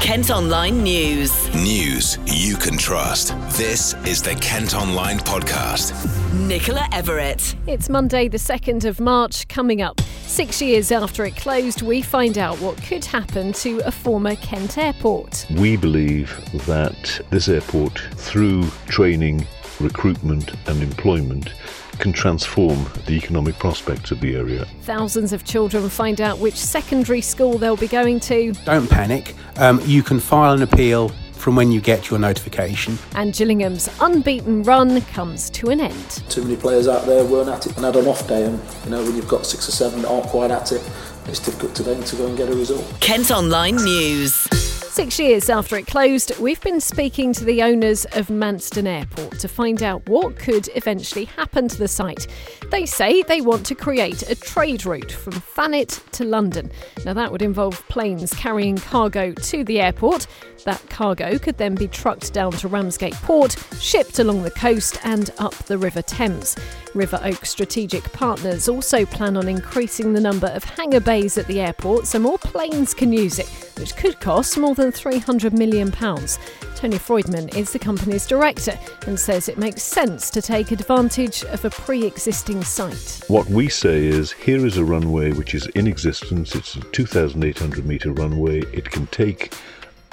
Kent 0.00 0.30
Online 0.30 0.82
News. 0.82 1.48
News 1.54 2.18
you 2.26 2.56
can 2.56 2.76
trust. 2.76 3.28
This 3.56 3.94
is 4.04 4.20
the 4.20 4.34
Kent 4.34 4.74
Online 4.74 5.18
Podcast. 5.18 5.92
Nicola 6.34 6.88
Everett. 6.92 7.54
It's 7.66 7.88
Monday, 7.88 8.28
the 8.28 8.38
2nd 8.38 8.84
of 8.84 9.00
March, 9.00 9.46
coming 9.48 9.80
up. 9.80 10.00
Six 10.26 10.60
years 10.60 10.90
after 10.90 11.24
it 11.24 11.36
closed, 11.36 11.82
we 11.82 12.02
find 12.02 12.38
out 12.38 12.58
what 12.60 12.82
could 12.82 13.04
happen 13.04 13.52
to 13.54 13.80
a 13.86 13.90
former 13.90 14.34
Kent 14.36 14.78
airport. 14.78 15.46
We 15.56 15.76
believe 15.76 16.36
that 16.66 17.20
this 17.30 17.48
airport, 17.48 17.98
through 18.16 18.64
training, 18.88 19.46
recruitment, 19.80 20.52
and 20.68 20.82
employment, 20.82 21.52
can 21.98 22.12
transform 22.12 22.86
the 23.06 23.12
economic 23.12 23.58
prospects 23.58 24.10
of 24.10 24.20
the 24.20 24.36
area. 24.36 24.66
Thousands 24.82 25.32
of 25.32 25.44
children 25.44 25.88
find 25.88 26.20
out 26.20 26.38
which 26.38 26.56
secondary 26.56 27.20
school 27.20 27.58
they'll 27.58 27.76
be 27.76 27.88
going 27.88 28.20
to. 28.20 28.52
Don't 28.64 28.88
panic. 28.88 29.34
Um, 29.56 29.80
you 29.84 30.02
can 30.02 30.20
file 30.20 30.54
an 30.54 30.62
appeal 30.62 31.10
from 31.42 31.56
when 31.56 31.72
you 31.72 31.80
get 31.80 32.08
your 32.08 32.20
notification. 32.20 32.96
And 33.16 33.34
Gillingham's 33.34 33.88
unbeaten 34.00 34.62
run 34.62 35.00
comes 35.02 35.50
to 35.50 35.70
an 35.70 35.80
end. 35.80 36.10
Too 36.28 36.42
many 36.44 36.56
players 36.56 36.86
out 36.86 37.04
there 37.04 37.24
weren't 37.24 37.48
at 37.48 37.66
it 37.66 37.74
and 37.76 37.84
had 37.84 37.96
an 37.96 38.06
off 38.06 38.26
day, 38.28 38.44
and 38.44 38.60
you 38.84 38.90
know 38.90 39.02
when 39.02 39.16
you've 39.16 39.28
got 39.28 39.44
six 39.44 39.68
or 39.68 39.72
seven 39.72 40.02
that 40.02 40.08
aren't 40.08 40.26
quite 40.26 40.52
at 40.52 40.70
it, 40.70 40.88
it's 41.26 41.40
difficult 41.40 41.74
to 41.76 41.82
then 41.82 42.02
to 42.04 42.16
go 42.16 42.26
and 42.26 42.36
get 42.36 42.48
a 42.48 42.54
result. 42.54 42.84
Kent 43.00 43.30
Online 43.30 43.76
News. 43.76 44.61
Six 44.92 45.18
years 45.18 45.48
after 45.48 45.78
it 45.78 45.86
closed, 45.86 46.38
we've 46.38 46.60
been 46.60 46.78
speaking 46.78 47.32
to 47.32 47.46
the 47.46 47.62
owners 47.62 48.04
of 48.12 48.26
Manston 48.26 48.86
Airport 48.86 49.38
to 49.38 49.48
find 49.48 49.82
out 49.82 50.06
what 50.06 50.36
could 50.36 50.68
eventually 50.76 51.24
happen 51.24 51.66
to 51.68 51.78
the 51.78 51.88
site. 51.88 52.26
They 52.70 52.84
say 52.84 53.22
they 53.22 53.40
want 53.40 53.64
to 53.64 53.74
create 53.74 54.20
a 54.28 54.34
trade 54.34 54.84
route 54.84 55.10
from 55.10 55.32
Thanet 55.32 55.98
to 56.12 56.24
London. 56.24 56.70
Now, 57.06 57.14
that 57.14 57.32
would 57.32 57.40
involve 57.40 57.88
planes 57.88 58.34
carrying 58.34 58.76
cargo 58.76 59.32
to 59.32 59.64
the 59.64 59.80
airport. 59.80 60.26
That 60.66 60.86
cargo 60.90 61.38
could 61.38 61.56
then 61.56 61.74
be 61.74 61.88
trucked 61.88 62.34
down 62.34 62.52
to 62.52 62.68
Ramsgate 62.68 63.14
Port, 63.14 63.56
shipped 63.80 64.18
along 64.18 64.42
the 64.42 64.50
coast 64.50 64.98
and 65.04 65.30
up 65.38 65.54
the 65.54 65.78
River 65.78 66.02
Thames. 66.02 66.54
River 66.94 67.18
Oak 67.24 67.46
Strategic 67.46 68.04
Partners 68.12 68.68
also 68.68 69.06
plan 69.06 69.38
on 69.38 69.48
increasing 69.48 70.12
the 70.12 70.20
number 70.20 70.48
of 70.48 70.64
hangar 70.64 71.00
bays 71.00 71.38
at 71.38 71.46
the 71.46 71.60
airport 71.60 72.06
so 72.06 72.18
more 72.18 72.38
planes 72.38 72.92
can 72.92 73.10
use 73.10 73.38
it, 73.38 73.71
which 73.78 73.96
could 73.96 74.20
cost 74.20 74.58
more 74.58 74.74
than 74.74 74.92
£300 74.92 75.52
million. 75.52 75.90
Tony 75.90 76.98
Freudmann 76.98 77.54
is 77.56 77.72
the 77.72 77.78
company's 77.78 78.26
director 78.26 78.78
and 79.06 79.18
says 79.18 79.48
it 79.48 79.58
makes 79.58 79.82
sense 79.82 80.30
to 80.30 80.42
take 80.42 80.72
advantage 80.72 81.44
of 81.44 81.64
a 81.64 81.70
pre 81.70 82.04
existing 82.04 82.62
site. 82.64 83.22
What 83.28 83.48
we 83.48 83.68
say 83.68 84.06
is 84.06 84.32
here 84.32 84.66
is 84.66 84.76
a 84.76 84.84
runway 84.84 85.32
which 85.32 85.54
is 85.54 85.66
in 85.68 85.86
existence, 85.86 86.54
it's 86.54 86.76
a 86.76 86.80
2,800 86.80 87.86
metre 87.86 88.12
runway, 88.12 88.60
it 88.72 88.90
can 88.90 89.06
take 89.08 89.54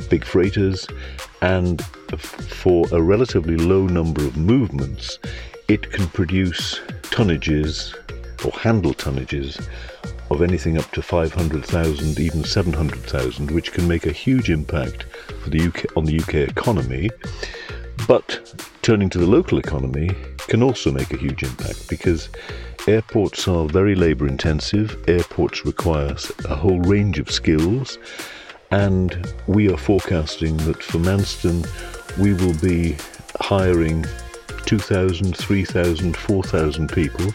big 0.09 0.23
freighters, 0.23 0.87
and 1.41 1.83
for 2.17 2.85
a 2.91 3.01
relatively 3.01 3.57
low 3.57 3.87
number 3.87 4.23
of 4.23 4.37
movements, 4.37 5.19
it 5.67 5.91
can 5.91 6.07
produce 6.07 6.79
tonnages 7.03 7.95
or 8.45 8.51
handle 8.59 8.93
tonnages 8.93 9.67
of 10.31 10.41
anything 10.41 10.77
up 10.77 10.89
to 10.91 11.01
500,000, 11.01 12.19
even 12.19 12.43
700,000, 12.43 13.51
which 13.51 13.71
can 13.71 13.87
make 13.87 14.05
a 14.05 14.11
huge 14.11 14.49
impact 14.49 15.03
for 15.43 15.49
the 15.49 15.67
UK, 15.67 15.97
on 15.97 16.05
the 16.05 16.19
UK 16.19 16.35
economy. 16.35 17.09
But 18.07 18.53
turning 18.81 19.09
to 19.11 19.17
the 19.17 19.27
local 19.27 19.59
economy 19.59 20.09
can 20.47 20.63
also 20.63 20.91
make 20.91 21.13
a 21.13 21.17
huge 21.17 21.43
impact 21.43 21.87
because 21.89 22.29
airports 22.87 23.47
are 23.47 23.65
very 23.65 23.95
labour 23.95 24.27
intensive, 24.27 25.03
airports 25.07 25.65
require 25.65 26.15
a 26.45 26.55
whole 26.55 26.79
range 26.79 27.19
of 27.19 27.29
skills, 27.29 27.97
and 28.71 29.33
we 29.47 29.71
are 29.71 29.77
forecasting 29.77 30.57
that 30.57 30.81
for 30.81 30.99
Manston 30.99 31.67
we 32.17 32.33
will 32.33 32.57
be 32.59 32.95
hiring 33.39 34.05
2,000, 34.65 35.35
3,000, 35.35 36.15
4,000 36.15 36.91
people. 36.91 37.33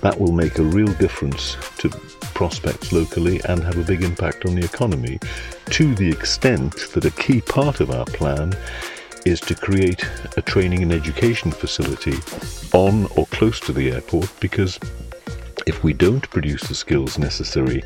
That 0.00 0.18
will 0.18 0.32
make 0.32 0.58
a 0.58 0.62
real 0.62 0.92
difference 0.94 1.56
to 1.78 1.88
prospects 2.34 2.92
locally 2.92 3.40
and 3.48 3.62
have 3.62 3.78
a 3.78 3.84
big 3.84 4.02
impact 4.02 4.44
on 4.44 4.54
the 4.54 4.64
economy 4.64 5.18
to 5.66 5.94
the 5.94 6.08
extent 6.08 6.74
that 6.92 7.04
a 7.04 7.10
key 7.10 7.40
part 7.40 7.80
of 7.80 7.90
our 7.90 8.04
plan 8.06 8.52
is 9.24 9.40
to 9.40 9.54
create 9.54 10.04
a 10.36 10.42
training 10.42 10.82
and 10.82 10.92
education 10.92 11.50
facility 11.50 12.16
on 12.72 13.06
or 13.16 13.26
close 13.26 13.60
to 13.60 13.72
the 13.72 13.90
airport 13.90 14.28
because 14.40 14.78
if 15.66 15.84
we 15.84 15.92
don't 15.92 16.28
produce 16.30 16.62
the 16.64 16.74
skills 16.74 17.18
necessary 17.18 17.82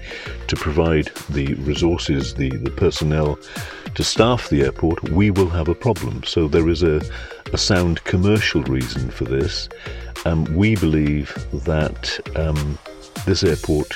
to 0.49 0.57
provide 0.57 1.07
the 1.29 1.55
resources, 1.55 2.35
the, 2.35 2.49
the 2.49 2.71
personnel 2.71 3.39
to 3.95 4.05
staff 4.05 4.49
the 4.49 4.63
airport, 4.63 5.03
we 5.11 5.31
will 5.31 5.49
have 5.49 5.69
a 5.69 5.75
problem. 5.75 6.23
So 6.25 6.49
there 6.49 6.69
is 6.69 6.83
a, 6.83 7.01
a 7.53 7.59
sound 7.59 8.03
commercial 8.05 8.63
reason 8.65 9.11
for 9.11 9.25
this. 9.25 9.69
Um, 10.25 10.45
we 10.57 10.77
believe 10.77 11.35
that 11.65 12.19
um, 12.37 12.79
this 13.27 13.43
airport, 13.43 13.93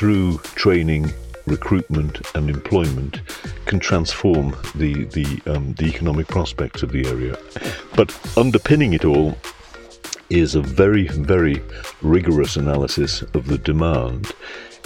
through 0.00 0.38
training, 0.54 1.12
recruitment, 1.44 2.22
and 2.34 2.48
employment, 2.48 3.20
can 3.66 3.78
transform 3.78 4.56
the 4.74 5.04
the 5.16 5.42
um, 5.52 5.74
the 5.74 5.84
economic 5.84 6.26
prospects 6.26 6.82
of 6.82 6.90
the 6.90 7.06
area. 7.06 7.36
But 7.96 8.08
underpinning 8.34 8.94
it 8.94 9.04
all 9.04 9.36
is 10.30 10.54
a 10.54 10.62
very, 10.62 11.08
very 11.08 11.62
rigorous 12.00 12.56
analysis 12.56 13.20
of 13.34 13.46
the 13.46 13.58
demand. 13.58 14.32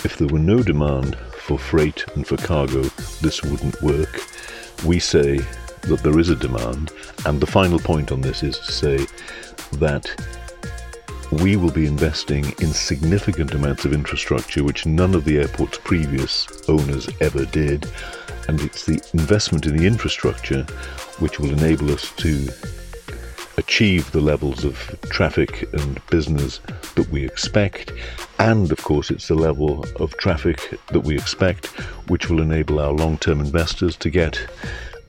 If 0.03 0.17
there 0.17 0.27
were 0.27 0.41
no 0.41 0.65
demand 0.65 1.17
for 1.47 1.61
freight 1.61 2.05
and 2.17 2.27
for 2.27 2.37
cargo, 2.37 2.83
this 3.23 3.41
wouldn't 3.45 3.81
work. 3.83 4.21
We 4.85 4.99
say 4.99 5.37
that 5.83 6.01
there 6.03 6.19
is 6.19 6.31
a 6.31 6.35
demand, 6.35 6.91
and 7.25 7.41
the 7.41 7.47
final 7.47 7.79
point 7.79 8.11
on 8.11 8.21
this 8.21 8.43
is 8.43 8.59
to 8.59 8.73
say 8.73 9.07
that 9.75 10.11
we 11.41 11.57
will 11.57 11.71
be 11.71 11.87
investing 11.87 12.45
in 12.61 12.73
significant 12.73 13.55
amounts 13.55 13.85
of 13.85 13.93
infrastructure 13.93 14.63
which 14.63 14.85
none 14.85 15.15
of 15.15 15.25
the 15.25 15.39
airport's 15.39 15.79
previous 15.79 16.47
owners 16.69 17.09
ever 17.21 17.45
did. 17.47 17.91
And 18.49 18.61
it's 18.61 18.85
the 18.85 19.03
investment 19.15 19.67
in 19.67 19.77
the 19.77 19.87
infrastructure 19.87 20.65
which 21.19 21.39
will 21.39 21.51
enable 21.51 21.91
us 21.93 22.13
to 22.17 22.49
achieve 23.57 24.11
the 24.13 24.21
levels 24.21 24.65
of 24.65 24.77
traffic 25.05 25.67
and 25.73 26.05
business 26.07 26.61
that 26.95 27.09
we 27.11 27.25
expect. 27.25 27.93
And 28.39 28.71
of 28.71 28.83
course, 28.83 29.11
it's 29.11 29.29
the 29.29 29.35
level 29.35 29.87
of 29.97 30.17
traffic 30.19 30.79
that 30.89 31.01
we 31.01 31.15
expect 31.15 31.67
which 32.11 32.29
will 32.29 32.43
enable 32.43 32.81
our 32.81 32.93
long 32.93 33.19
term 33.19 33.41
investors 33.41 33.97
to 33.97 34.11
get 34.11 34.47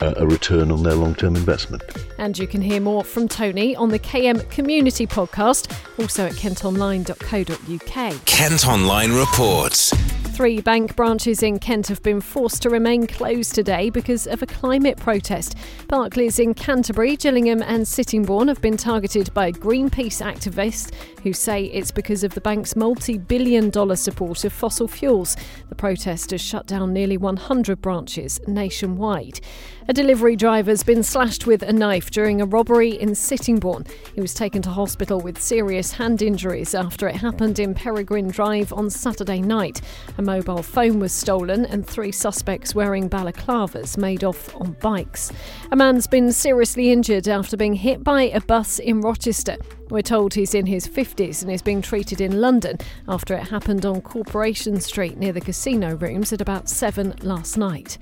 uh, 0.00 0.14
a 0.16 0.26
return 0.26 0.70
on 0.70 0.82
their 0.82 0.94
long 0.94 1.14
term 1.14 1.36
investment. 1.36 1.82
And 2.18 2.38
you 2.38 2.46
can 2.46 2.62
hear 2.62 2.80
more 2.80 3.04
from 3.04 3.28
Tony 3.28 3.76
on 3.76 3.90
the 3.90 3.98
KM 3.98 4.48
Community 4.50 5.06
Podcast, 5.06 5.70
also 5.98 6.26
at 6.26 6.32
kentonline.co.uk. 6.32 8.24
Kent 8.26 8.68
Online 8.68 9.12
reports. 9.12 9.92
Three 10.36 10.60
bank 10.60 10.96
branches 10.96 11.42
in 11.42 11.58
Kent 11.58 11.86
have 11.86 12.02
been 12.02 12.20
forced 12.20 12.60
to 12.60 12.68
remain 12.68 13.06
closed 13.06 13.54
today 13.54 13.88
because 13.88 14.26
of 14.26 14.42
a 14.42 14.46
climate 14.46 14.98
protest. 14.98 15.54
Barclays 15.88 16.38
in 16.38 16.52
Canterbury, 16.52 17.16
Gillingham, 17.16 17.62
and 17.62 17.88
Sittingbourne 17.88 18.48
have 18.48 18.60
been 18.60 18.76
targeted 18.76 19.32
by 19.32 19.50
Greenpeace 19.50 20.20
activists 20.20 20.92
who 21.22 21.32
say 21.32 21.64
it's 21.64 21.90
because 21.90 22.22
of 22.22 22.34
the 22.34 22.42
bank's 22.42 22.76
multi 22.76 23.16
billion 23.16 23.70
dollar 23.70 23.96
support 23.96 24.44
of 24.44 24.52
fossil 24.52 24.86
fuels. 24.86 25.38
The 25.70 25.74
protest 25.74 26.32
has 26.32 26.42
shut 26.42 26.66
down 26.66 26.92
nearly 26.92 27.16
100 27.16 27.80
branches 27.80 28.38
nationwide. 28.46 29.40
A 29.88 29.92
delivery 29.92 30.36
driver's 30.36 30.82
been 30.82 31.02
slashed 31.02 31.46
with 31.46 31.62
a 31.62 31.72
knife 31.72 32.10
during 32.10 32.42
a 32.42 32.44
robbery 32.44 32.90
in 32.90 33.14
Sittingbourne. 33.14 33.86
He 34.14 34.20
was 34.20 34.34
taken 34.34 34.60
to 34.62 34.70
hospital 34.70 35.20
with 35.20 35.40
serious 35.40 35.92
hand 35.92 36.20
injuries 36.22 36.74
after 36.74 37.08
it 37.08 37.16
happened 37.16 37.58
in 37.58 37.72
Peregrine 37.72 38.28
Drive 38.28 38.72
on 38.72 38.90
Saturday 38.90 39.40
night. 39.40 39.80
A 40.18 40.22
mobile 40.26 40.62
phone 40.62 40.98
was 40.98 41.12
stolen 41.12 41.64
and 41.64 41.86
three 41.86 42.12
suspects 42.12 42.74
wearing 42.74 43.08
balaclavas 43.08 43.96
made 43.96 44.24
off 44.24 44.54
on 44.56 44.72
bikes. 44.80 45.32
A 45.70 45.76
man's 45.76 46.06
been 46.06 46.32
seriously 46.32 46.90
injured 46.90 47.28
after 47.28 47.56
being 47.56 47.74
hit 47.74 48.04
by 48.04 48.22
a 48.22 48.40
bus 48.40 48.78
in 48.78 49.00
Rochester. 49.00 49.56
We're 49.88 50.02
told 50.02 50.34
he's 50.34 50.52
in 50.52 50.66
his 50.66 50.88
50s 50.88 51.42
and 51.42 51.50
is 51.50 51.62
being 51.62 51.80
treated 51.80 52.20
in 52.20 52.40
London 52.40 52.78
after 53.08 53.34
it 53.34 53.44
happened 53.44 53.86
on 53.86 54.00
Corporation 54.00 54.80
Street 54.80 55.16
near 55.16 55.32
the 55.32 55.40
casino 55.40 55.94
rooms 55.94 56.32
at 56.32 56.40
about 56.40 56.68
7 56.68 57.14
last 57.22 57.56
night. 57.56 57.96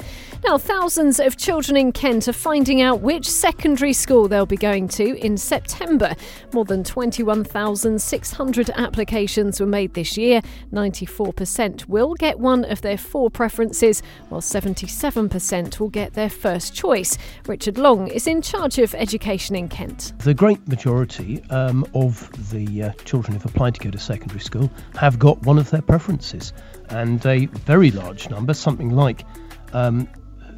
Now, 0.45 0.57
thousands 0.57 1.21
of 1.21 1.37
children 1.37 1.77
in 1.77 1.93
Kent 1.93 2.27
are 2.27 2.33
finding 2.33 2.81
out 2.81 3.03
which 3.03 3.29
secondary 3.29 3.93
school 3.93 4.29
they'll 4.29 4.47
be 4.47 4.57
going 4.57 4.89
to 4.89 5.15
in 5.19 5.37
September. 5.37 6.15
More 6.55 6.65
than 6.65 6.85
21,600 6.85 8.71
applications 8.71 9.61
were 9.61 9.67
made 9.67 9.93
this 9.93 10.17
year. 10.17 10.41
94% 10.73 11.87
will 11.87 12.15
get 12.15 12.39
one 12.39 12.65
of 12.65 12.81
their 12.81 12.97
four 12.97 13.29
preferences, 13.31 14.03
while 14.31 14.41
77% 14.41 15.79
will 15.79 15.91
get 15.91 16.15
their 16.15 16.31
first 16.31 16.75
choice. 16.75 17.19
Richard 17.47 17.77
Long 17.77 18.09
is 18.09 18.27
in 18.27 18.41
charge 18.41 18.79
of 18.79 18.95
education 18.95 19.55
in 19.55 19.69
Kent. 19.69 20.15
The 20.21 20.33
great 20.33 20.67
majority. 20.67 21.43
Um, 21.51 21.74
um, 21.75 21.87
of 21.95 22.31
the 22.51 22.85
uh, 22.85 22.93
children 23.05 23.35
who've 23.35 23.45
applied 23.45 23.75
to 23.75 23.81
go 23.81 23.91
to 23.91 23.99
secondary 23.99 24.41
school 24.41 24.71
have 24.97 25.19
got 25.19 25.43
one 25.43 25.59
of 25.59 25.71
their 25.71 25.83
preferences, 25.83 26.53
and 26.89 27.25
a 27.27 27.47
very 27.47 27.91
large 27.91 28.31
number, 28.31 28.55
something 28.55 28.91
like 28.91 29.25
um, 29.73 30.09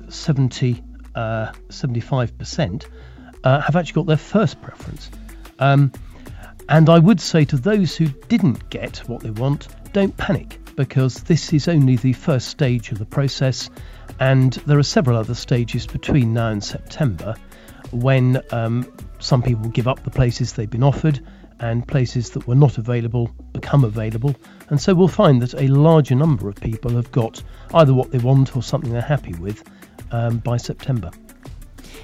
70, 0.08 0.82
uh, 1.14 1.52
75% 1.68 2.86
uh, 3.44 3.60
have 3.60 3.76
actually 3.76 3.94
got 3.94 4.06
their 4.06 4.16
first 4.16 4.60
preference. 4.60 5.10
Um, 5.58 5.92
and 6.68 6.90
I 6.90 6.98
would 6.98 7.20
say 7.20 7.44
to 7.46 7.56
those 7.56 7.96
who 7.96 8.06
didn't 8.28 8.68
get 8.70 8.98
what 9.08 9.22
they 9.22 9.30
want, 9.30 9.68
don't 9.92 10.16
panic 10.16 10.58
because 10.74 11.22
this 11.22 11.54
is 11.54 11.68
only 11.68 11.96
the 11.96 12.12
first 12.12 12.48
stage 12.48 12.92
of 12.92 12.98
the 12.98 13.06
process, 13.06 13.70
and 14.20 14.52
there 14.66 14.78
are 14.78 14.82
several 14.82 15.16
other 15.16 15.34
stages 15.34 15.86
between 15.86 16.34
now 16.34 16.48
and 16.48 16.62
September 16.62 17.34
when 17.92 18.42
um, 18.52 18.92
some 19.18 19.42
people 19.42 19.68
give 19.68 19.88
up 19.88 20.02
the 20.04 20.10
places 20.10 20.52
they've 20.52 20.70
been 20.70 20.82
offered 20.82 21.20
and 21.60 21.86
places 21.88 22.30
that 22.30 22.46
were 22.46 22.54
not 22.54 22.78
available 22.78 23.30
become 23.52 23.84
available. 23.84 24.34
And 24.68 24.80
so 24.80 24.94
we'll 24.94 25.08
find 25.08 25.40
that 25.42 25.54
a 25.54 25.68
larger 25.68 26.14
number 26.14 26.48
of 26.48 26.56
people 26.56 26.90
have 26.92 27.10
got 27.12 27.42
either 27.74 27.94
what 27.94 28.10
they 28.10 28.18
want 28.18 28.56
or 28.56 28.62
something 28.62 28.92
they're 28.92 29.00
happy 29.00 29.34
with 29.34 29.62
um, 30.10 30.38
by 30.38 30.56
September. 30.56 31.10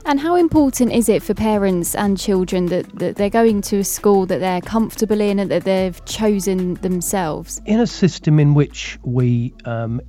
And 0.04 0.18
how 0.18 0.34
important 0.34 0.92
is 0.92 1.08
it 1.08 1.22
for 1.22 1.32
parents 1.32 1.94
and 1.94 2.18
children 2.18 2.66
that, 2.66 2.98
that 2.98 3.16
they're 3.16 3.30
going 3.30 3.62
to 3.62 3.78
a 3.78 3.84
school 3.84 4.26
that 4.26 4.40
they're 4.40 4.60
comfortable 4.60 5.20
in 5.20 5.38
and 5.38 5.50
that 5.50 5.64
they've 5.64 6.04
chosen 6.06 6.74
themselves? 6.74 7.60
In 7.66 7.78
a 7.78 7.86
system 7.86 8.40
in 8.40 8.54
which 8.54 8.98
we 9.04 9.54
um, 9.64 10.00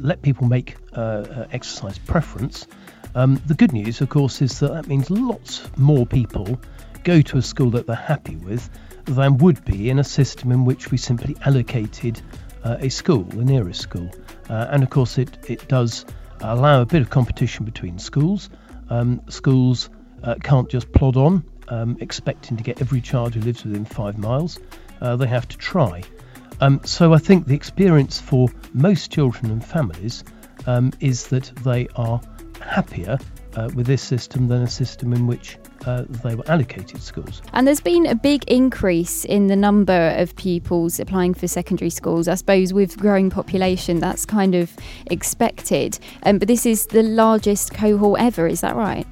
let 0.00 0.22
people 0.22 0.48
make 0.48 0.76
uh, 0.96 1.00
uh, 1.00 1.46
exercise 1.52 1.98
preference, 1.98 2.66
um, 3.16 3.40
the 3.46 3.54
good 3.54 3.72
news, 3.72 4.00
of 4.00 4.10
course, 4.10 4.42
is 4.42 4.60
that 4.60 4.72
that 4.72 4.86
means 4.86 5.10
lots 5.10 5.62
more 5.76 6.06
people 6.06 6.60
go 7.02 7.22
to 7.22 7.38
a 7.38 7.42
school 7.42 7.70
that 7.70 7.86
they're 7.86 7.96
happy 7.96 8.36
with 8.36 8.68
than 9.06 9.38
would 9.38 9.64
be 9.64 9.90
in 9.90 9.98
a 9.98 10.04
system 10.04 10.52
in 10.52 10.64
which 10.64 10.90
we 10.90 10.98
simply 10.98 11.34
allocated 11.46 12.20
uh, 12.62 12.76
a 12.80 12.90
school, 12.90 13.22
the 13.22 13.44
nearest 13.44 13.80
school. 13.80 14.10
Uh, 14.50 14.66
and 14.70 14.82
of 14.82 14.90
course, 14.90 15.16
it, 15.16 15.38
it 15.48 15.66
does 15.66 16.04
allow 16.40 16.82
a 16.82 16.86
bit 16.86 17.00
of 17.00 17.08
competition 17.08 17.64
between 17.64 17.98
schools. 17.98 18.50
Um, 18.90 19.22
schools 19.28 19.88
uh, 20.22 20.34
can't 20.42 20.68
just 20.68 20.92
plod 20.92 21.16
on 21.16 21.44
um, 21.68 21.96
expecting 22.00 22.56
to 22.56 22.62
get 22.62 22.80
every 22.80 23.00
child 23.00 23.34
who 23.34 23.40
lives 23.40 23.64
within 23.64 23.84
five 23.84 24.18
miles. 24.18 24.58
Uh, 25.00 25.16
they 25.16 25.26
have 25.26 25.48
to 25.48 25.56
try. 25.56 26.02
Um, 26.60 26.80
so 26.84 27.12
I 27.12 27.18
think 27.18 27.46
the 27.46 27.54
experience 27.54 28.20
for 28.20 28.48
most 28.72 29.10
children 29.10 29.50
and 29.50 29.64
families 29.64 30.24
um, 30.66 30.92
is 31.00 31.28
that 31.28 31.44
they 31.64 31.88
are 31.96 32.20
happier 32.66 33.18
uh, 33.56 33.70
with 33.74 33.86
this 33.86 34.02
system 34.02 34.48
than 34.48 34.62
a 34.62 34.68
system 34.68 35.12
in 35.12 35.26
which 35.26 35.58
uh, 35.86 36.04
they 36.22 36.34
were 36.34 36.48
allocated 36.50 37.00
schools. 37.02 37.42
And 37.52 37.66
there's 37.66 37.80
been 37.80 38.06
a 38.06 38.14
big 38.14 38.44
increase 38.44 39.24
in 39.24 39.46
the 39.46 39.56
number 39.56 40.14
of 40.16 40.34
pupils 40.36 41.00
applying 41.00 41.34
for 41.34 41.48
secondary 41.48 41.90
schools. 41.90 42.28
I 42.28 42.34
suppose 42.34 42.72
with 42.72 42.98
growing 42.98 43.30
population, 43.30 44.00
that's 44.00 44.26
kind 44.26 44.54
of 44.54 44.74
expected. 45.06 45.98
Um, 46.24 46.38
but 46.38 46.48
this 46.48 46.66
is 46.66 46.86
the 46.86 47.02
largest 47.02 47.72
cohort 47.72 48.20
ever, 48.20 48.46
is 48.46 48.60
that 48.60 48.76
right? 48.76 49.06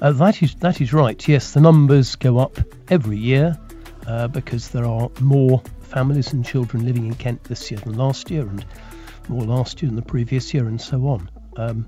Uh, 0.00 0.12
that 0.12 0.42
is 0.42 0.54
that 0.56 0.80
is 0.80 0.94
right. 0.94 1.28
Yes, 1.28 1.52
the 1.52 1.60
numbers 1.60 2.16
go 2.16 2.38
up 2.38 2.58
every 2.88 3.18
year 3.18 3.58
uh, 4.06 4.28
because 4.28 4.70
there 4.70 4.86
are 4.86 5.10
more 5.20 5.62
families 5.82 6.32
and 6.32 6.44
children 6.44 6.86
living 6.86 7.06
in 7.06 7.14
Kent 7.14 7.44
this 7.44 7.70
year 7.70 7.80
than 7.80 7.98
last 7.98 8.30
year, 8.30 8.48
and 8.48 8.64
more 9.28 9.42
last 9.42 9.82
year 9.82 9.90
than 9.90 9.96
the 9.96 10.02
previous 10.02 10.54
year, 10.54 10.66
and 10.66 10.80
so 10.80 11.06
on. 11.06 11.30
Um, 11.58 11.86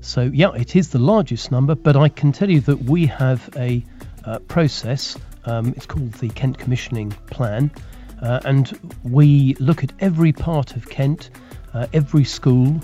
so, 0.00 0.22
yeah, 0.22 0.52
it 0.52 0.76
is 0.76 0.90
the 0.90 0.98
largest 0.98 1.50
number, 1.50 1.74
but 1.74 1.96
I 1.96 2.08
can 2.08 2.32
tell 2.32 2.50
you 2.50 2.60
that 2.62 2.84
we 2.84 3.06
have 3.06 3.48
a 3.56 3.84
uh, 4.24 4.38
process. 4.40 5.16
Um, 5.44 5.74
it's 5.76 5.86
called 5.86 6.12
the 6.14 6.28
Kent 6.28 6.58
Commissioning 6.58 7.10
Plan, 7.26 7.70
uh, 8.22 8.40
and 8.44 8.78
we 9.04 9.54
look 9.60 9.84
at 9.84 9.92
every 10.00 10.32
part 10.32 10.76
of 10.76 10.88
Kent, 10.88 11.30
uh, 11.74 11.86
every 11.92 12.24
school. 12.24 12.80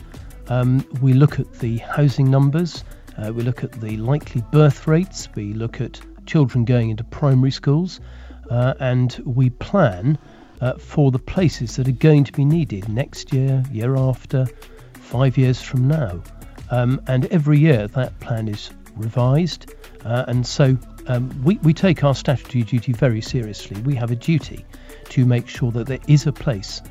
Um, 0.49 0.87
we 1.01 1.13
look 1.13 1.41
at 1.41 1.53
the 1.55 1.79
housing 1.79 2.31
numbers, 2.31 2.85
uh, 3.19 3.33
we 3.33 3.43
look 3.43 3.65
at 3.65 3.73
the 3.73 3.97
likely 3.97 4.43
birth 4.53 4.87
rates, 4.87 5.29
we 5.35 5.53
look 5.53 5.81
at 5.81 6.01
children 6.27 6.65
going 6.65 6.91
into 6.91 7.05
primary 7.05 7.51
schools, 7.51 8.01
uh, 8.51 8.75
and 8.79 9.21
we 9.25 9.51
plan 9.51 10.19
uh, 10.61 10.75
for 10.75 11.11
the 11.11 11.19
places 11.19 11.77
that 11.77 11.89
are 11.89 11.93
going 11.93 12.25
to 12.25 12.33
be 12.33 12.45
needed 12.45 12.89
next 12.89 13.33
year, 13.33 13.63
year 13.73 13.97
after, 13.97 14.47
five 14.95 15.37
years 15.37 15.61
from 15.61 15.89
now. 15.89 16.23
Um, 16.71 17.01
and 17.07 17.27
every 17.27 17.59
year 17.59 17.89
that 17.89 18.19
plan 18.21 18.49
is 18.49 18.71
revised. 18.97 19.75
Uh, 20.05 20.25
and 20.29 20.47
so 20.47 20.77
um, 21.07 21.31
we, 21.43 21.57
we 21.59 21.73
take 21.73 22.03
our 22.05 22.15
statutory 22.15 22.65
duty 22.65 22.93
very 22.93 23.21
seriously. 23.21 23.81
We 23.83 23.95
have 23.95 24.11
a 24.11 24.17
duty 24.17 24.65
to 25.11 25.25
make 25.25 25.49
sure 25.49 25.71
that 25.73 25.87
there 25.87 26.01
is 26.09 26.27
a 26.27 26.33
place 26.33 26.83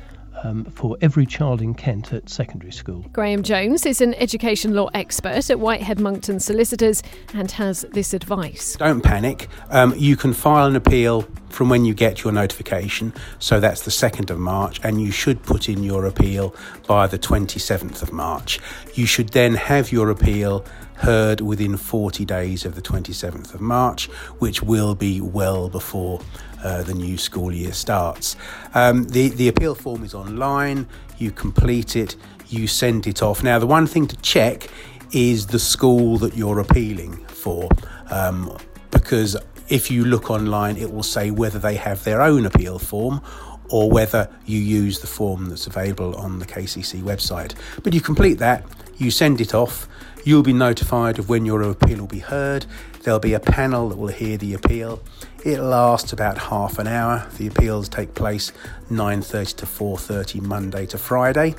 um, 0.44 0.64
for 0.66 0.96
every 1.00 1.26
child 1.26 1.62
in 1.62 1.74
Kent 1.74 2.12
at 2.12 2.28
secondary 2.28 2.72
school. 2.72 3.04
Graham 3.12 3.42
Jones 3.42 3.86
is 3.86 4.00
an 4.00 4.14
education 4.14 4.74
law 4.74 4.88
expert 4.94 5.50
at 5.50 5.60
Whitehead 5.60 6.00
Monckton 6.00 6.40
Solicitors 6.40 7.02
and 7.34 7.50
has 7.52 7.86
this 7.92 8.14
advice. 8.14 8.76
Don't 8.76 9.02
panic. 9.02 9.48
Um, 9.70 9.94
you 9.96 10.16
can 10.16 10.32
file 10.32 10.66
an 10.66 10.76
appeal 10.76 11.22
from 11.48 11.68
when 11.68 11.84
you 11.84 11.94
get 11.94 12.22
your 12.22 12.32
notification, 12.32 13.14
so 13.38 13.60
that's 13.60 13.82
the 13.82 13.90
2nd 13.90 14.30
of 14.30 14.38
March, 14.38 14.78
and 14.82 15.00
you 15.00 15.10
should 15.10 15.42
put 15.42 15.68
in 15.68 15.82
your 15.82 16.04
appeal 16.04 16.54
by 16.86 17.06
the 17.06 17.18
27th 17.18 18.02
of 18.02 18.12
March. 18.12 18.60
You 18.94 19.06
should 19.06 19.30
then 19.30 19.54
have 19.54 19.90
your 19.90 20.10
appeal 20.10 20.64
heard 20.96 21.40
within 21.40 21.76
40 21.76 22.24
days 22.24 22.64
of 22.64 22.74
the 22.74 22.82
27th 22.82 23.54
of 23.54 23.60
March, 23.60 24.06
which 24.38 24.62
will 24.62 24.94
be 24.94 25.20
well 25.20 25.68
before 25.68 26.20
uh, 26.62 26.82
the 26.82 26.94
new 26.94 27.16
school 27.18 27.52
year 27.52 27.72
starts. 27.72 28.36
Um, 28.74 29.04
the, 29.04 29.28
the 29.28 29.48
appeal 29.48 29.74
form 29.74 30.04
is 30.04 30.14
online, 30.14 30.86
you 31.18 31.30
complete 31.30 31.96
it, 31.96 32.16
you 32.48 32.66
send 32.66 33.06
it 33.06 33.22
off. 33.22 33.42
Now, 33.42 33.58
the 33.58 33.66
one 33.66 33.86
thing 33.86 34.06
to 34.08 34.16
check 34.16 34.68
is 35.12 35.46
the 35.46 35.58
school 35.58 36.18
that 36.18 36.36
you're 36.36 36.60
appealing 36.60 37.24
for, 37.26 37.68
um, 38.10 38.56
because 38.90 39.36
if 39.68 39.90
you 39.90 40.04
look 40.04 40.30
online, 40.30 40.76
it 40.76 40.92
will 40.92 41.02
say 41.02 41.30
whether 41.30 41.58
they 41.58 41.74
have 41.74 42.04
their 42.04 42.22
own 42.22 42.46
appeal 42.46 42.78
form 42.78 43.20
or 43.68 43.90
whether 43.90 44.28
you 44.44 44.58
use 44.58 45.00
the 45.00 45.06
form 45.06 45.48
that's 45.48 45.66
available 45.66 46.14
on 46.16 46.38
the 46.38 46.46
KCC 46.46 47.02
website. 47.02 47.54
But 47.82 47.94
you 47.94 48.00
complete 48.00 48.38
that, 48.38 48.64
you 48.96 49.10
send 49.10 49.40
it 49.40 49.54
off, 49.54 49.88
you'll 50.26 50.42
be 50.42 50.52
notified 50.52 51.20
of 51.20 51.28
when 51.28 51.46
your 51.46 51.62
appeal 51.62 51.98
will 51.98 52.06
be 52.08 52.18
heard. 52.18 52.66
There'll 53.04 53.20
be 53.20 53.32
a 53.32 53.38
panel 53.38 53.90
that 53.90 53.96
will 53.96 54.08
hear 54.08 54.36
the 54.36 54.54
appeal. 54.54 55.00
It 55.44 55.60
lasts 55.60 56.12
about 56.12 56.36
half 56.36 56.80
an 56.80 56.88
hour. 56.88 57.28
The 57.38 57.46
appeals 57.46 57.88
take 57.88 58.12
place 58.14 58.52
9:30 58.90 59.54
to 59.58 59.66
4:30 59.66 60.40
Monday 60.40 60.84
to 60.86 60.98
Friday. 60.98 61.54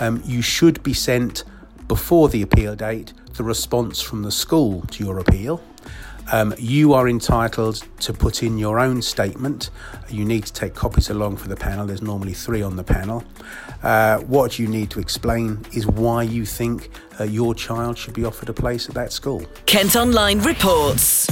Um, 0.00 0.20
you 0.26 0.42
should 0.42 0.82
be 0.82 0.94
sent 0.94 1.44
before 1.86 2.28
the 2.28 2.42
appeal 2.42 2.74
date 2.74 3.12
the 3.34 3.44
response 3.44 4.00
from 4.00 4.24
the 4.24 4.32
school 4.32 4.82
to 4.90 5.04
your 5.04 5.20
appeal. 5.20 5.62
Um, 6.30 6.54
you 6.58 6.92
are 6.92 7.08
entitled 7.08 7.82
to 8.00 8.12
put 8.12 8.42
in 8.42 8.58
your 8.58 8.78
own 8.78 9.00
statement. 9.00 9.70
You 10.10 10.24
need 10.24 10.44
to 10.44 10.52
take 10.52 10.74
copies 10.74 11.08
along 11.08 11.38
for 11.38 11.48
the 11.48 11.56
panel. 11.56 11.86
There's 11.86 12.02
normally 12.02 12.34
three 12.34 12.60
on 12.60 12.76
the 12.76 12.84
panel. 12.84 13.24
Uh, 13.82 14.18
what 14.18 14.58
you 14.58 14.68
need 14.68 14.90
to 14.90 15.00
explain 15.00 15.64
is 15.72 15.86
why 15.86 16.24
you 16.24 16.44
think 16.44 16.90
uh, 17.18 17.24
your 17.24 17.54
child 17.54 17.96
should 17.96 18.14
be 18.14 18.24
offered 18.24 18.50
a 18.50 18.52
place 18.52 18.88
at 18.88 18.94
that 18.94 19.12
school. 19.12 19.42
Kent 19.64 19.96
Online 19.96 20.40
reports. 20.40 21.28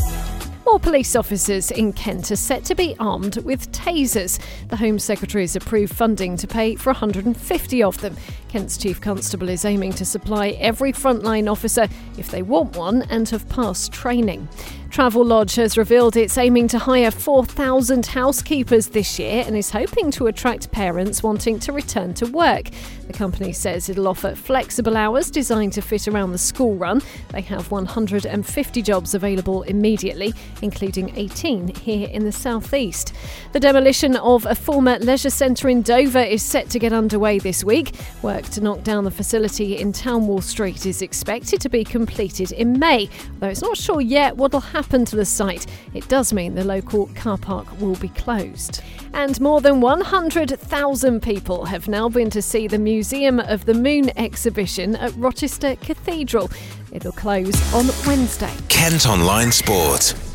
More 0.67 0.81
police 0.81 1.15
officers 1.15 1.71
in 1.71 1.93
Kent 1.93 2.33
are 2.33 2.37
set 2.37 2.65
to 2.65 2.75
be 2.75 2.97
armed 2.99 3.37
with 3.45 3.71
tasers. 3.71 4.41
The 4.69 4.77
Home 4.77 4.99
Secretary 4.99 5.45
has 5.45 5.55
approved 5.55 5.95
funding 5.95 6.37
to 6.39 6.49
pay 6.49 6.75
for 6.75 6.93
150 6.93 7.83
of 7.85 8.01
them. 8.01 8.17
Kent's 8.49 8.77
Chief 8.77 9.01
Constable 9.01 9.49
is 9.49 9.65
aiming 9.65 9.93
to 9.93 10.05
supply 10.05 10.51
every 10.59 10.93
frontline 10.93 11.49
officer 11.49 11.87
if 12.19 12.33
they 12.33 12.43
want 12.43 12.77
one 12.77 13.03
and 13.03 13.29
have 13.29 13.49
passed 13.49 13.93
training. 13.93 14.49
Travelodge 14.97 15.57
has 15.57 15.77
revealed 15.77 16.17
it's 16.17 16.39
aiming 16.39 16.69
to 16.69 16.79
hire 16.79 17.11
4,000 17.11 18.07
housekeepers 18.07 18.89
this 18.89 19.19
year 19.19 19.45
and 19.47 19.55
is 19.55 19.71
hoping 19.71 20.11
to 20.13 20.27
attract 20.29 20.73
parents 20.73 21.23
wanting 21.23 21.59
to 21.59 21.73
return 21.73 22.15
to 22.15 22.25
work. 22.25 22.71
The 23.07 23.13
company 23.13 23.53
says 23.53 23.91
it'll 23.91 24.09
offer 24.09 24.35
flexible 24.35 24.97
hours 24.97 25.31
designed 25.31 25.75
to 25.75 25.83
fit 25.83 26.09
around 26.09 26.33
the 26.33 26.39
school 26.39 26.77
run. 26.77 27.03
They 27.29 27.43
have 27.43 27.71
150 27.71 28.81
jobs 28.81 29.15
available 29.15 29.65
immediately, 29.65 30.33
including 30.63 31.15
18 31.15 31.75
here 31.77 32.09
in 32.09 32.25
the 32.25 32.33
southeast. 32.33 33.13
The 33.53 33.61
demolition 33.61 34.17
of 34.17 34.47
a 34.47 34.55
former 34.55 34.99
leisure 34.99 35.29
centre 35.29 35.69
in 35.69 35.83
Dover 35.83 36.21
is 36.21 36.43
set 36.43 36.71
to 36.71 36.79
get 36.79 36.95
underway 36.95 37.39
this 37.39 37.63
week. 37.63 37.97
Work 38.23 38.45
to 38.47 38.63
knock 38.63 38.83
down 38.83 39.05
the 39.05 39.11
facility 39.11 39.77
in 39.77 39.93
Townwall 39.93 40.43
Street 40.43 40.87
is 40.87 41.03
expected 41.03 41.61
to 41.61 41.69
be 41.69 41.85
completed 41.85 42.51
in 42.53 42.79
May, 42.79 43.11
though 43.41 43.49
it's 43.49 43.61
not 43.61 43.77
sure 43.77 44.01
yet 44.01 44.39
what'll 44.39 44.61
happen 44.61 44.86
to 44.87 45.17
the 45.17 45.25
site. 45.25 45.67
It 45.95 46.09
does 46.09 46.33
mean 46.33 46.55
the 46.55 46.65
local 46.65 47.07
car 47.15 47.39
park 47.39 47.81
will 47.81 47.97
be 47.97 48.09
closed. 48.09 48.83
And 49.13 49.41
more 49.41 49.61
than 49.61 49.81
100,000 49.81 51.23
people 51.23 51.65
have 51.65 51.89
now 51.89 52.09
been 52.09 52.31
to 52.31 52.43
see 52.43 52.69
the 52.69 52.79
Museum 52.79 53.41
of 53.41 53.65
the 53.65 53.75
Moon 53.75 54.11
exhibition 54.17 54.97
at 54.97 55.15
Rochester 55.17 55.77
Cathedral. 55.77 56.51
It'll 56.93 57.13
close 57.13 57.75
on 57.75 57.87
Wednesday. 58.07 58.53
Kent 58.69 59.07
Online 59.07 59.53
Sport. 59.53 60.26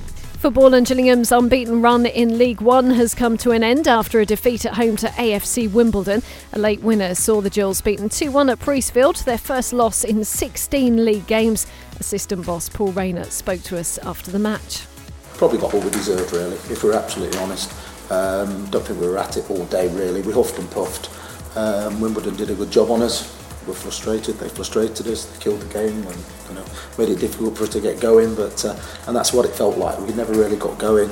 Football 0.41 0.73
and 0.73 0.87
Gillingham's 0.87 1.31
unbeaten 1.31 1.83
run 1.83 2.07
in 2.07 2.39
League 2.39 2.61
One 2.61 2.89
has 2.89 3.13
come 3.13 3.37
to 3.37 3.51
an 3.51 3.63
end 3.63 3.87
after 3.87 4.19
a 4.19 4.25
defeat 4.25 4.65
at 4.65 4.73
home 4.73 4.95
to 4.95 5.07
AFC 5.09 5.71
Wimbledon. 5.71 6.23
A 6.53 6.57
late 6.57 6.81
winner 6.81 7.13
saw 7.13 7.41
the 7.41 7.51
Gills 7.51 7.79
beaten 7.79 8.09
2 8.09 8.31
1 8.31 8.49
at 8.49 8.57
Priestfield, 8.57 9.23
their 9.23 9.37
first 9.37 9.71
loss 9.71 10.03
in 10.03 10.25
16 10.25 11.05
league 11.05 11.27
games. 11.27 11.67
Assistant 11.99 12.43
boss 12.43 12.69
Paul 12.69 12.91
Raynor 12.91 13.25
spoke 13.25 13.61
to 13.61 13.77
us 13.77 13.99
after 13.99 14.31
the 14.31 14.39
match. 14.39 14.87
Probably 15.35 15.59
got 15.59 15.75
what 15.75 15.83
we 15.83 15.91
deserved, 15.91 16.33
really, 16.33 16.55
if 16.71 16.83
we're 16.83 16.93
absolutely 16.93 17.37
honest. 17.37 17.71
Um, 18.11 18.65
don't 18.71 18.83
think 18.83 18.99
we 18.99 19.07
were 19.07 19.19
at 19.19 19.37
it 19.37 19.47
all 19.47 19.65
day, 19.65 19.89
really. 19.89 20.23
We 20.23 20.33
huffed 20.33 20.57
and 20.57 20.71
puffed. 20.71 21.11
Um, 21.55 22.01
Wimbledon 22.01 22.35
did 22.35 22.49
a 22.49 22.55
good 22.55 22.71
job 22.71 22.89
on 22.89 23.03
us. 23.03 23.40
We're 23.67 23.73
frustrated. 23.73 24.35
They 24.35 24.49
frustrated 24.49 25.07
us. 25.07 25.25
They 25.25 25.39
killed 25.39 25.61
the 25.61 25.73
game 25.73 26.05
and 26.07 26.25
you 26.49 26.55
know 26.55 26.65
made 26.97 27.09
it 27.09 27.19
difficult 27.19 27.57
for 27.57 27.63
us 27.63 27.69
to 27.69 27.81
get 27.81 27.99
going. 27.99 28.35
But 28.35 28.63
uh, 28.65 28.79
and 29.07 29.15
that's 29.15 29.33
what 29.33 29.45
it 29.45 29.53
felt 29.53 29.77
like. 29.77 29.99
We 29.99 30.13
never 30.13 30.33
really 30.33 30.57
got 30.57 30.79
going. 30.79 31.09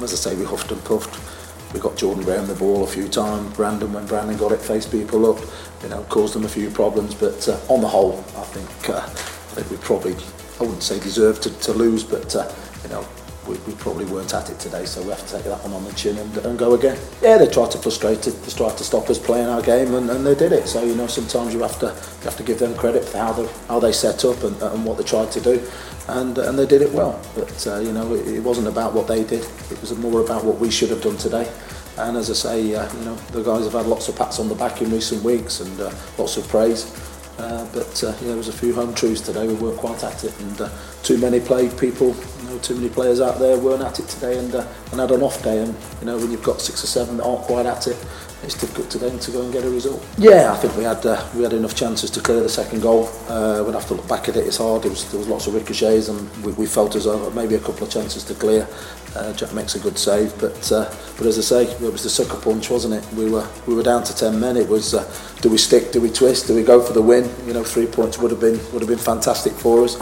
As 0.00 0.12
I 0.12 0.16
say, 0.16 0.36
we 0.36 0.44
huffed 0.44 0.70
and 0.70 0.82
puffed. 0.84 1.18
We 1.74 1.80
got 1.80 1.96
Jordan 1.96 2.24
Graham 2.24 2.46
the 2.46 2.54
ball 2.54 2.84
a 2.84 2.86
few 2.86 3.08
times. 3.08 3.54
Brandon, 3.54 3.92
when 3.92 4.06
Brandon 4.06 4.36
got 4.38 4.52
it, 4.52 4.60
faced 4.60 4.90
people 4.90 5.30
up. 5.30 5.44
You 5.82 5.90
know, 5.90 6.02
caused 6.04 6.34
them 6.34 6.44
a 6.44 6.48
few 6.48 6.70
problems. 6.70 7.14
But 7.14 7.46
uh, 7.46 7.60
on 7.68 7.82
the 7.82 7.88
whole, 7.88 8.18
I 8.36 8.44
think 8.44 8.90
uh, 8.90 9.00
I 9.00 9.60
think 9.60 9.70
we 9.70 9.76
probably 9.78 10.14
I 10.60 10.64
wouldn't 10.64 10.82
say 10.82 10.98
deserved 10.98 11.42
to, 11.44 11.50
to 11.60 11.72
lose, 11.72 12.02
but 12.04 12.34
uh, 12.34 12.50
you 12.82 12.88
know 12.88 13.06
we, 13.48 13.56
we 13.66 13.72
probably 13.74 14.04
weren't 14.04 14.34
at 14.34 14.50
it 14.50 14.58
today, 14.60 14.84
so 14.84 15.02
we 15.02 15.08
have 15.08 15.26
to 15.26 15.36
take 15.36 15.44
that 15.44 15.62
one 15.62 15.72
on 15.72 15.84
the 15.84 15.92
chin 15.92 16.18
and, 16.18 16.36
and 16.38 16.58
go 16.58 16.74
again. 16.74 16.98
Yeah, 17.22 17.38
they 17.38 17.48
tried 17.48 17.70
to 17.72 17.78
frustrate 17.78 18.26
it, 18.26 18.42
they 18.42 18.52
tried 18.52 18.76
to 18.76 18.84
stop 18.84 19.08
us 19.08 19.18
playing 19.18 19.48
our 19.48 19.62
game, 19.62 19.94
and, 19.94 20.10
and 20.10 20.26
they 20.26 20.34
did 20.34 20.52
it. 20.52 20.68
So 20.68 20.84
you 20.84 20.94
know, 20.94 21.06
sometimes 21.06 21.54
you 21.54 21.60
have 21.60 21.78
to 21.80 21.86
you 21.86 22.24
have 22.24 22.36
to 22.36 22.42
give 22.42 22.58
them 22.58 22.74
credit 22.76 23.04
for 23.04 23.18
how 23.18 23.32
they 23.32 23.48
how 23.66 23.80
they 23.80 23.92
set 23.92 24.24
up 24.24 24.42
and, 24.42 24.60
and 24.62 24.84
what 24.84 24.98
they 24.98 25.04
tried 25.04 25.32
to 25.32 25.40
do, 25.40 25.66
and 26.08 26.36
and 26.38 26.58
they 26.58 26.66
did 26.66 26.82
it 26.82 26.92
well. 26.92 27.20
But 27.34 27.66
uh, 27.66 27.78
you 27.80 27.92
know, 27.92 28.14
it, 28.14 28.28
it 28.28 28.40
wasn't 28.40 28.68
about 28.68 28.92
what 28.92 29.08
they 29.08 29.24
did; 29.24 29.44
it 29.70 29.80
was 29.80 29.96
more 29.96 30.20
about 30.20 30.44
what 30.44 30.58
we 30.58 30.70
should 30.70 30.90
have 30.90 31.02
done 31.02 31.16
today. 31.16 31.50
And 31.96 32.16
as 32.16 32.30
I 32.30 32.34
say, 32.34 32.74
uh, 32.74 32.92
you 32.94 33.04
know, 33.04 33.16
the 33.32 33.42
guys 33.42 33.64
have 33.64 33.72
had 33.72 33.86
lots 33.86 34.08
of 34.08 34.16
pats 34.16 34.38
on 34.38 34.48
the 34.48 34.54
back 34.54 34.82
in 34.82 34.90
recent 34.92 35.22
weeks 35.24 35.58
and 35.58 35.80
uh, 35.80 35.90
lots 36.16 36.36
of 36.36 36.46
praise. 36.46 36.94
Uh, 37.38 37.68
but 37.72 38.04
uh, 38.04 38.08
yeah, 38.20 38.28
there 38.28 38.36
was 38.36 38.48
a 38.48 38.52
few 38.52 38.74
home 38.74 38.92
truths 38.94 39.20
today. 39.20 39.46
We 39.46 39.54
weren't 39.54 39.78
quite 39.78 40.02
at 40.02 40.24
it, 40.24 40.38
and 40.40 40.60
uh, 40.60 40.68
too 41.02 41.18
many 41.18 41.38
play 41.38 41.68
people, 41.68 42.14
know, 42.58 42.62
too 42.62 42.74
many 42.74 42.88
players 42.88 43.20
out 43.20 43.38
there 43.38 43.58
weren't 43.58 43.82
at 43.82 43.98
it 43.98 44.08
today, 44.08 44.38
and 44.38 44.54
uh, 44.54 44.66
and 44.90 45.00
had 45.00 45.10
an 45.10 45.22
off 45.22 45.42
day. 45.42 45.62
And 45.62 45.74
you 46.00 46.06
know, 46.06 46.18
when 46.18 46.30
you've 46.30 46.42
got 46.42 46.60
six 46.60 46.82
or 46.82 46.86
seven 46.86 47.16
that 47.18 47.24
aren't 47.24 47.42
quite 47.42 47.66
at 47.66 47.86
it, 47.86 47.96
it's 48.42 48.54
difficult 48.54 48.90
to 48.90 48.98
then 48.98 49.18
to 49.18 49.30
go 49.30 49.42
and 49.42 49.52
get 49.52 49.64
a 49.64 49.70
result. 49.70 50.04
Yeah, 50.16 50.52
I 50.52 50.56
think 50.56 50.76
we 50.76 50.84
had 50.84 51.04
uh, 51.04 51.26
we 51.34 51.42
had 51.42 51.52
enough 51.52 51.74
chances 51.74 52.10
to 52.12 52.20
clear 52.20 52.40
the 52.40 52.48
second 52.48 52.82
goal. 52.82 53.08
Uh, 53.28 53.62
we'd 53.64 53.74
have 53.74 53.86
to 53.88 53.94
look 53.94 54.08
back 54.08 54.28
at 54.28 54.36
it. 54.36 54.46
It's 54.46 54.58
hard. 54.58 54.82
There 54.82 54.90
was 54.90 55.10
there 55.10 55.18
was 55.18 55.28
lots 55.28 55.46
of 55.46 55.54
ricochets, 55.54 56.08
and 56.08 56.44
we, 56.44 56.52
we 56.52 56.66
felt 56.66 56.94
as 56.94 57.04
though 57.04 57.30
maybe 57.30 57.54
a 57.54 57.60
couple 57.60 57.84
of 57.84 57.90
chances 57.90 58.24
to 58.24 58.34
clear. 58.34 58.68
Uh, 59.16 59.32
Jack 59.32 59.54
makes 59.54 59.74
a 59.74 59.80
good 59.80 59.98
save, 59.98 60.38
but 60.38 60.70
uh, 60.70 60.84
but 61.16 61.26
as 61.26 61.38
I 61.38 61.42
say, 61.42 61.62
it 61.64 61.92
was 61.92 62.02
the 62.02 62.10
sucker 62.10 62.40
punch, 62.40 62.70
wasn't 62.70 62.94
it? 62.94 63.12
We 63.14 63.30
were 63.30 63.48
we 63.66 63.74
were 63.74 63.82
down 63.82 64.04
to 64.04 64.14
ten 64.14 64.38
men. 64.38 64.56
It 64.56 64.68
was 64.68 64.94
uh, 64.94 65.10
do 65.40 65.50
we 65.50 65.58
stick, 65.58 65.92
do 65.92 66.00
we 66.00 66.10
twist, 66.10 66.46
do 66.46 66.54
we 66.54 66.62
go 66.62 66.80
for 66.82 66.92
the 66.92 67.02
win? 67.02 67.28
You 67.46 67.54
know, 67.54 67.64
three 67.64 67.86
points 67.86 68.18
would 68.18 68.30
have 68.30 68.40
been 68.40 68.60
would 68.72 68.82
have 68.82 68.88
been 68.88 68.98
fantastic 68.98 69.54
for 69.54 69.82
us. 69.82 69.96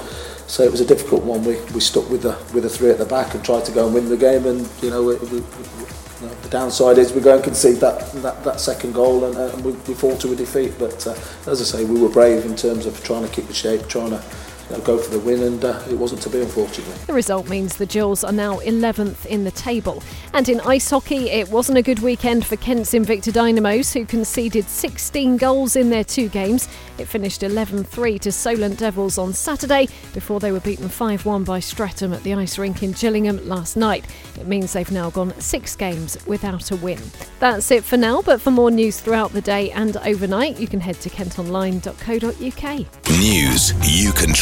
So 0.46 0.62
it 0.62 0.70
was 0.70 0.80
a 0.80 0.86
difficult 0.86 1.24
one. 1.24 1.44
We, 1.44 1.60
we 1.72 1.80
stuck 1.80 2.08
with 2.08 2.22
the 2.22 2.38
with 2.54 2.62
the 2.62 2.68
three 2.68 2.90
at 2.90 2.98
the 2.98 3.04
back 3.04 3.34
and 3.34 3.44
tried 3.44 3.64
to 3.64 3.72
go 3.72 3.86
and 3.86 3.94
win 3.94 4.08
the 4.08 4.16
game. 4.16 4.46
And 4.46 4.68
you 4.82 4.90
know, 4.90 5.02
we, 5.02 5.16
we, 5.16 5.38
you 5.38 6.26
know 6.26 6.34
the 6.42 6.48
downside 6.48 6.98
is 6.98 7.12
we 7.12 7.20
go 7.20 7.34
and 7.34 7.44
concede 7.44 7.76
that 7.80 8.12
that, 8.22 8.44
that 8.44 8.60
second 8.60 8.94
goal 8.94 9.24
and, 9.24 9.36
uh, 9.36 9.52
and 9.52 9.64
we, 9.64 9.72
we 9.72 9.94
fall 9.94 10.16
to 10.18 10.32
a 10.32 10.36
defeat. 10.36 10.74
But 10.78 11.06
uh, 11.06 11.16
as 11.50 11.60
I 11.60 11.78
say, 11.78 11.84
we 11.84 12.00
were 12.00 12.08
brave 12.08 12.44
in 12.46 12.54
terms 12.54 12.86
of 12.86 13.02
trying 13.02 13.26
to 13.26 13.28
keep 13.28 13.46
the 13.48 13.54
shape, 13.54 13.88
trying 13.88 14.10
to 14.10 14.22
you 14.70 14.76
know, 14.76 14.82
go 14.82 14.98
for 14.98 15.10
the 15.10 15.20
win, 15.20 15.42
and 15.42 15.64
uh, 15.64 15.82
it 15.88 15.94
wasn't 15.94 16.22
to 16.22 16.30
be, 16.30 16.40
unfortunately. 16.40 16.94
The 17.06 17.12
result 17.12 17.48
means 17.48 17.76
the 17.76 17.86
Gills 17.86 18.24
are 18.24 18.32
now 18.32 18.58
11th 18.60 19.26
in 19.26 19.44
the 19.44 19.50
table. 19.50 20.02
And 20.32 20.48
in 20.48 20.60
ice 20.60 20.90
hockey, 20.90 21.30
it 21.30 21.48
wasn't 21.50 21.78
a 21.78 21.82
good 21.82 22.00
weekend 22.00 22.44
for 22.44 22.56
Kent's 22.56 22.92
Invicta 22.92 23.32
Dynamos, 23.32 23.92
who 23.92 24.04
conceded 24.04 24.68
16 24.68 25.36
goals 25.36 25.76
in 25.76 25.90
their 25.90 26.04
two 26.04 26.28
games. 26.28 26.68
It 26.98 27.06
finished 27.06 27.42
11 27.42 27.84
3 27.84 28.18
to 28.20 28.32
Solent 28.32 28.78
Devils 28.78 29.18
on 29.18 29.32
Saturday 29.32 29.88
before 30.14 30.40
they 30.40 30.52
were 30.52 30.60
beaten 30.60 30.88
5 30.88 31.24
1 31.26 31.44
by 31.44 31.60
Streatham 31.60 32.12
at 32.12 32.22
the 32.22 32.34
ice 32.34 32.58
rink 32.58 32.82
in 32.82 32.92
Gillingham 32.92 33.46
last 33.48 33.76
night. 33.76 34.04
It 34.38 34.46
means 34.46 34.72
they've 34.72 34.90
now 34.90 35.10
gone 35.10 35.38
six 35.40 35.76
games 35.76 36.18
without 36.26 36.70
a 36.70 36.76
win. 36.76 37.00
That's 37.38 37.70
it 37.70 37.84
for 37.84 37.96
now, 37.96 38.22
but 38.22 38.40
for 38.40 38.50
more 38.50 38.70
news 38.70 39.00
throughout 39.00 39.32
the 39.32 39.40
day 39.40 39.70
and 39.70 39.96
overnight, 39.98 40.58
you 40.58 40.66
can 40.66 40.80
head 40.80 41.00
to 41.00 41.10
kentonline.co.uk. 41.10 42.86
News 43.10 43.72
you 43.82 44.12
can 44.12 44.32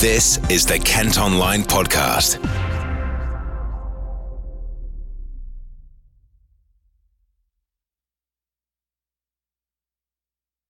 This 0.00 0.38
is 0.48 0.64
the 0.64 0.78
Kent 0.78 1.18
Online 1.18 1.64
Podcast. 1.64 2.38